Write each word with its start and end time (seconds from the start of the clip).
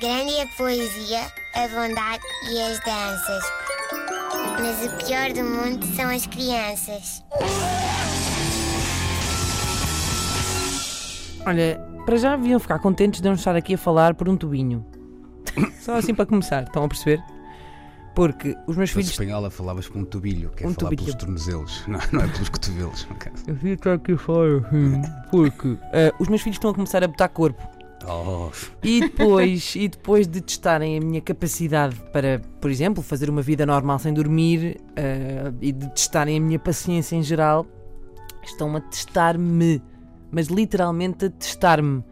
Grande 0.00 0.34
é 0.34 0.42
a 0.42 0.46
poesia, 0.48 1.20
a 1.54 1.68
bondade 1.68 2.22
e 2.50 2.60
as 2.62 2.80
danças. 2.80 3.44
Mas 4.60 4.84
o 4.92 4.96
pior 5.06 5.32
do 5.32 5.44
mundo 5.44 5.86
são 5.94 6.10
as 6.10 6.26
crianças. 6.26 7.22
Olha, 11.46 11.78
para 12.04 12.16
já 12.16 12.36
deviam 12.36 12.58
ficar 12.58 12.78
contentes 12.80 13.20
de 13.20 13.28
não 13.28 13.34
estar 13.34 13.54
aqui 13.54 13.74
a 13.74 13.78
falar 13.78 14.14
por 14.14 14.28
um 14.28 14.36
tubinho. 14.36 14.84
Só 15.80 15.96
assim 15.96 16.14
para 16.14 16.26
começar, 16.26 16.64
estão 16.64 16.84
a 16.84 16.88
perceber? 16.88 17.22
Porque 18.16 18.56
os 18.66 18.76
meus 18.76 18.90
Se 18.90 18.94
fosse 18.94 19.06
filhos. 19.06 19.10
espanhola, 19.10 19.50
falavas 19.50 19.88
por 19.88 19.98
um 19.98 20.04
tubilho, 20.04 20.50
que 20.50 20.64
é 20.64 20.66
Um 20.68 20.72
falar 20.74 20.90
tubilho. 20.90 21.04
pelos 21.04 21.14
tornozelos, 21.20 21.84
não, 21.88 22.00
não 22.12 22.20
é 22.24 22.28
pelos 22.28 22.48
cotovelos. 22.48 23.06
no 23.08 23.16
caso. 23.16 23.44
Eu 23.46 23.56
fico 23.56 23.88
aqui 23.90 24.16
fora, 24.16 24.60
porque. 25.30 25.76
eh, 25.92 26.12
os 26.18 26.28
meus 26.28 26.40
filhos 26.42 26.56
estão 26.56 26.70
a 26.70 26.74
começar 26.74 27.02
a 27.04 27.08
botar 27.08 27.28
corpo. 27.28 27.62
Oh, 28.08 28.50
E 28.82 29.00
depois, 29.00 29.74
e 29.76 29.88
depois 29.88 30.26
de 30.26 30.40
testarem 30.40 30.98
a 30.98 31.00
minha 31.00 31.20
capacidade 31.20 31.96
para, 32.12 32.40
por 32.60 32.70
exemplo, 32.70 33.02
fazer 33.02 33.30
uma 33.30 33.42
vida 33.42 33.64
normal 33.64 33.98
sem 33.98 34.12
dormir 34.12 34.80
eh, 34.96 35.52
e 35.60 35.72
de 35.72 35.88
testarem 35.90 36.36
a 36.36 36.40
minha 36.40 36.58
paciência 36.58 37.16
em 37.16 37.22
geral, 37.22 37.66
estão 38.42 38.74
a 38.76 38.80
testar-me. 38.80 39.82
Mas 40.30 40.48
literalmente 40.48 41.26
a 41.26 41.30
testar-me. 41.30 42.02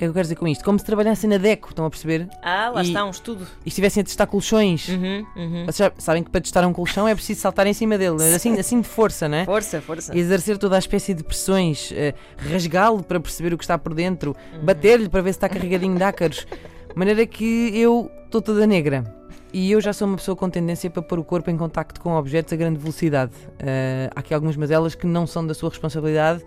O 0.00 0.02
que 0.02 0.04
é 0.06 0.08
que 0.08 0.10
eu 0.12 0.14
quero 0.14 0.24
dizer 0.24 0.36
com 0.36 0.48
isto? 0.48 0.64
Como 0.64 0.78
se 0.78 0.84
trabalhassem 0.86 1.28
na 1.28 1.36
DECO, 1.36 1.68
estão 1.68 1.84
a 1.84 1.90
perceber? 1.90 2.26
Ah, 2.42 2.70
lá 2.74 2.82
E- 2.82 2.86
está 2.86 3.04
um 3.04 3.10
estudo. 3.10 3.46
E 3.66 3.68
estivessem 3.68 4.00
a 4.00 4.04
testar 4.04 4.26
colchões. 4.26 4.88
Uhum, 4.88 5.26
uhum. 5.36 5.66
Vocês 5.66 5.76
já 5.76 5.92
sabem 5.98 6.22
que 6.24 6.30
para 6.30 6.40
testar 6.40 6.66
um 6.66 6.72
colchão 6.72 7.06
é 7.06 7.14
preciso 7.14 7.42
saltar 7.42 7.66
em 7.66 7.74
cima 7.74 7.98
dele, 7.98 8.16
assim, 8.34 8.58
assim 8.58 8.80
de 8.80 8.88
força, 8.88 9.28
não 9.28 9.36
é? 9.36 9.44
Força, 9.44 9.78
força. 9.82 10.16
Exercer 10.16 10.56
toda 10.56 10.76
a 10.76 10.78
espécie 10.78 11.12
de 11.12 11.22
pressões, 11.22 11.92
eh, 11.94 12.14
rasgá-lo 12.50 13.02
para 13.02 13.20
perceber 13.20 13.52
o 13.52 13.58
que 13.58 13.64
está 13.64 13.76
por 13.76 13.92
dentro, 13.92 14.34
bater-lhe 14.62 15.06
para 15.06 15.20
ver 15.20 15.34
se 15.34 15.36
está 15.36 15.50
carregadinho 15.50 15.94
de 15.94 16.02
ácaros. 16.02 16.46
De 16.88 16.96
maneira 16.96 17.26
que 17.26 17.70
eu 17.78 18.10
estou 18.24 18.40
toda 18.40 18.66
negra. 18.66 19.04
E 19.52 19.70
eu 19.70 19.82
já 19.82 19.92
sou 19.92 20.08
uma 20.08 20.16
pessoa 20.16 20.34
com 20.34 20.48
tendência 20.48 20.88
para 20.88 21.02
pôr 21.02 21.18
o 21.18 21.24
corpo 21.24 21.50
em 21.50 21.58
contacto 21.58 22.00
com 22.00 22.14
objetos 22.14 22.54
a 22.54 22.56
grande 22.56 22.78
velocidade. 22.78 23.32
Eh, 23.58 24.08
há 24.16 24.20
aqui 24.20 24.32
algumas 24.32 24.56
mazelas 24.56 24.94
que 24.94 25.06
não 25.06 25.26
são 25.26 25.46
da 25.46 25.52
sua 25.52 25.68
responsabilidade, 25.68 26.42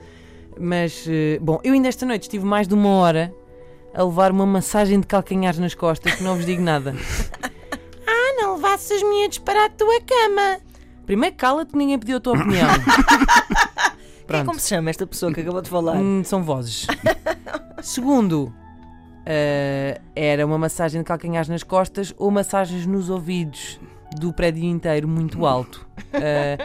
mas, 0.60 1.06
eh, 1.08 1.38
bom, 1.40 1.60
eu 1.64 1.74
ainda 1.74 1.88
esta 1.88 2.04
noite 2.04 2.24
estive 2.24 2.46
mais 2.46 2.68
de 2.68 2.74
uma 2.74 2.90
hora 2.90 3.32
a 3.94 4.04
levar 4.04 4.32
uma 4.32 4.46
massagem 4.46 5.00
de 5.00 5.08
calcanhares 5.08 5.60
nas 5.60 5.74
costas, 5.74 6.16
que 6.16 6.24
não 6.24 6.36
vos 6.36 6.46
digo 6.46 6.62
nada. 6.62 6.96
ah, 8.08 8.42
não 8.42 8.56
levasses 8.56 8.92
os 8.92 9.04
miúdos 9.10 9.38
para 9.40 9.66
a 9.66 9.70
tua 9.70 10.02
cama. 10.02 10.60
Primeiro 11.06 11.36
cala-te, 11.36 11.76
ninguém 11.76 12.00
pediu 12.00 12.18
a 12.18 12.20
tua 12.20 12.34
opinião. 12.34 12.68
Quem 14.26 14.40
é 14.40 14.40
Pronto. 14.40 14.46
como 14.46 14.60
se 14.60 14.70
chama 14.70 14.90
esta 14.90 15.06
pessoa 15.06 15.34
que 15.34 15.42
acabou 15.42 15.62
de 15.62 15.70
falar? 15.70 15.98
Hum, 15.98 16.24
são 16.24 16.42
vozes. 16.44 16.88
Segundo, 17.84 18.54
eh, 19.26 20.00
era 20.16 20.46
uma 20.46 20.58
massagem 20.58 21.02
de 21.02 21.06
calcanhares 21.06 21.50
nas 21.50 21.62
costas 21.64 22.14
ou 22.18 22.32
massagens 22.32 22.86
nos 22.86 23.10
ouvidos 23.10 23.80
do 24.18 24.32
prédio 24.32 24.64
inteiro 24.64 25.08
muito 25.08 25.46
alto. 25.46 25.86
Eh, 26.14 26.58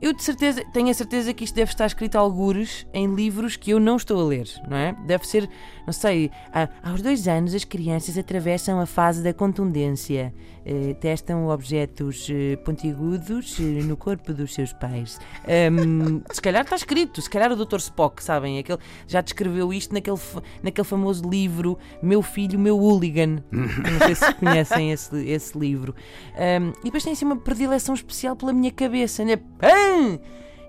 eu 0.00 0.12
de 0.12 0.22
certeza, 0.22 0.64
tenho 0.72 0.88
a 0.90 0.94
certeza 0.94 1.32
que 1.34 1.44
isto 1.44 1.54
deve 1.54 1.70
estar 1.70 1.86
escrito 1.86 2.16
a 2.16 2.20
algures 2.20 2.86
em 2.92 3.14
livros 3.14 3.56
que 3.56 3.70
eu 3.70 3.80
não 3.80 3.96
estou 3.96 4.20
a 4.20 4.24
ler, 4.24 4.48
não 4.68 4.76
é? 4.76 4.96
Deve 5.06 5.26
ser, 5.26 5.48
não 5.86 5.92
sei, 5.92 6.30
ah, 6.52 6.68
aos 6.82 7.02
dois 7.02 7.26
anos 7.26 7.54
as 7.54 7.64
crianças 7.64 8.16
atravessam 8.16 8.80
a 8.80 8.86
fase 8.86 9.22
da 9.22 9.32
contundência, 9.34 10.32
eh, 10.64 10.94
testam 11.00 11.48
objetos 11.48 12.28
eh, 12.30 12.56
pontiagudos 12.56 13.58
eh, 13.58 13.62
no 13.82 13.96
corpo 13.96 14.34
dos 14.34 14.52
seus 14.52 14.72
pais. 14.72 15.18
Ahm, 15.46 16.20
se 16.30 16.42
calhar 16.42 16.62
está 16.62 16.76
escrito, 16.76 17.22
se 17.22 17.30
calhar 17.30 17.50
o 17.50 17.56
Dr. 17.56 17.78
Spock, 17.78 18.22
sabem? 18.22 18.58
Aquele, 18.58 18.78
já 19.06 19.20
descreveu 19.20 19.72
isto 19.72 19.94
naquele, 19.94 20.18
naquele 20.62 20.86
famoso 20.86 21.28
livro 21.28 21.78
Meu 22.02 22.20
Filho, 22.20 22.58
Meu 22.58 22.78
Hooligan. 22.78 23.42
não 23.50 24.06
sei 24.06 24.14
se 24.14 24.34
conhecem 24.34 24.92
esse, 24.92 25.26
esse 25.26 25.58
livro. 25.58 25.94
Ahm, 26.36 26.72
e 26.80 26.84
depois 26.84 27.02
tem 27.02 27.14
assim 27.14 27.24
uma 27.24 27.36
predileção 27.36 27.94
especial 27.94 28.36
pela 28.36 28.52
minha 28.52 28.70
cabeça, 28.70 29.24
né? 29.24 29.38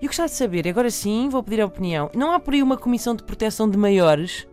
Eu 0.00 0.06
gostava 0.06 0.28
de 0.28 0.34
saber, 0.34 0.66
e 0.66 0.70
agora 0.70 0.90
sim 0.90 1.28
vou 1.28 1.42
pedir 1.42 1.60
a 1.60 1.66
opinião. 1.66 2.10
Não 2.14 2.32
há 2.32 2.40
por 2.40 2.54
aí 2.54 2.62
uma 2.62 2.76
comissão 2.76 3.14
de 3.14 3.22
proteção 3.22 3.68
de 3.68 3.76
maiores? 3.76 4.48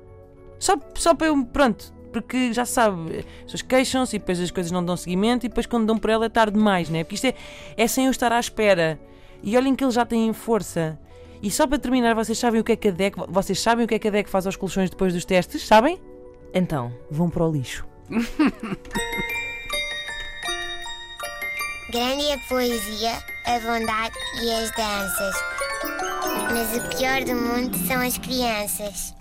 Só, 0.59 0.75
só 0.95 1.13
para 1.13 1.27
eu. 1.27 1.45
Pronto. 1.45 1.95
Porque 2.11 2.51
já 2.51 2.65
sabe, 2.65 3.19
as 3.19 3.25
pessoas 3.43 3.61
queixam-se 3.61 4.15
e 4.15 4.19
depois 4.19 4.39
as 4.39 4.49
coisas 4.49 4.71
não 4.71 4.83
dão 4.83 4.97
seguimento 4.97 5.45
e 5.45 5.49
depois 5.49 5.65
quando 5.65 5.85
dão 5.85 5.97
por 5.97 6.09
ela 6.09 6.25
é 6.25 6.29
tarde 6.29 6.57
demais, 6.57 6.89
né? 6.89 7.03
Porque 7.03 7.15
isto 7.15 7.25
é, 7.25 7.35
é 7.75 7.87
sem 7.87 8.05
eu 8.05 8.11
estar 8.11 8.31
à 8.31 8.39
espera. 8.39 8.99
E 9.43 9.55
olhem 9.55 9.75
que 9.75 9.83
eles 9.83 9.93
já 9.93 10.05
têm 10.05 10.33
força. 10.33 10.97
E 11.41 11.51
só 11.51 11.67
para 11.67 11.77
terminar, 11.77 12.15
vocês 12.15 12.37
sabem 12.37 12.59
o 12.59 12.63
que 12.63 12.71
é 12.71 12.75
que 12.75 12.87
a 12.87 12.91
DEC, 12.91 13.15
vocês 13.27 13.59
sabem 13.59 13.85
o 13.85 13.87
que 13.87 13.95
é 13.95 13.99
que 13.99 14.07
a 14.07 14.11
DEC 14.11 14.29
faz 14.29 14.45
aos 14.47 14.55
colchões 14.55 14.89
depois 14.89 15.13
dos 15.13 15.25
testes? 15.25 15.65
Sabem? 15.65 15.99
Então, 16.53 16.91
Vão 17.11 17.29
para 17.29 17.45
o 17.45 17.51
lixo. 17.51 17.85
Grande 21.91 22.31
a 22.31 22.37
poesia, 22.49 23.17
a 23.47 23.59
bondade 23.61 24.13
e 24.41 24.51
as 24.51 24.69
danças. 24.71 25.35
Mas 26.51 26.75
o 26.75 26.97
pior 26.97 27.23
do 27.23 27.33
mundo 27.33 27.77
são 27.87 28.01
as 28.01 28.17
crianças. 28.17 29.15